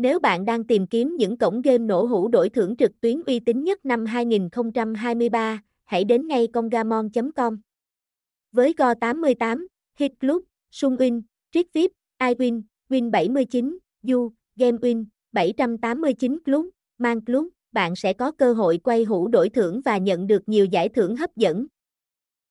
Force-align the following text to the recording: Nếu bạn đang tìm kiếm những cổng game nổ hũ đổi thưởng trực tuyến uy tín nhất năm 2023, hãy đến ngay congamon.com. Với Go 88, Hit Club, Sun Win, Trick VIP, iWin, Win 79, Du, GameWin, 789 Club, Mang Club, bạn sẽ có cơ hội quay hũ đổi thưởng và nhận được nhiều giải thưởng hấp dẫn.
Nếu 0.00 0.18
bạn 0.18 0.44
đang 0.44 0.64
tìm 0.64 0.86
kiếm 0.86 1.16
những 1.16 1.36
cổng 1.36 1.62
game 1.62 1.78
nổ 1.78 2.04
hũ 2.04 2.28
đổi 2.28 2.48
thưởng 2.48 2.76
trực 2.76 3.00
tuyến 3.00 3.22
uy 3.26 3.40
tín 3.40 3.64
nhất 3.64 3.84
năm 3.84 4.06
2023, 4.06 5.62
hãy 5.84 6.04
đến 6.04 6.26
ngay 6.26 6.46
congamon.com. 6.46 7.60
Với 8.52 8.74
Go 8.78 8.94
88, 8.94 9.66
Hit 9.98 10.12
Club, 10.20 10.42
Sun 10.70 10.96
Win, 10.96 11.22
Trick 11.52 11.72
VIP, 11.72 11.90
iWin, 12.18 12.62
Win 12.88 13.10
79, 13.10 13.78
Du, 14.02 14.32
GameWin, 14.56 15.04
789 15.32 16.38
Club, 16.44 16.66
Mang 16.98 17.24
Club, 17.24 17.46
bạn 17.72 17.96
sẽ 17.96 18.12
có 18.12 18.30
cơ 18.30 18.52
hội 18.52 18.78
quay 18.78 19.04
hũ 19.04 19.28
đổi 19.28 19.48
thưởng 19.48 19.80
và 19.84 19.98
nhận 19.98 20.26
được 20.26 20.48
nhiều 20.48 20.64
giải 20.64 20.88
thưởng 20.88 21.16
hấp 21.16 21.36
dẫn. 21.36 21.66